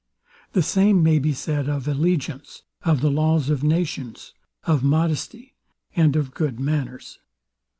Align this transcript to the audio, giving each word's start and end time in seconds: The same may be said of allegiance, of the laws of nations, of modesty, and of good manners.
The 0.53 0.63
same 0.63 1.03
may 1.03 1.19
be 1.19 1.31
said 1.31 1.69
of 1.69 1.87
allegiance, 1.87 2.63
of 2.83 3.01
the 3.01 3.11
laws 3.11 3.51
of 3.51 3.63
nations, 3.63 4.33
of 4.63 4.83
modesty, 4.83 5.53
and 5.95 6.15
of 6.15 6.33
good 6.33 6.59
manners. 6.59 7.19